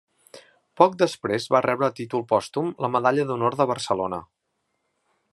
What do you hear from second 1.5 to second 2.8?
va rebre a títol pòstum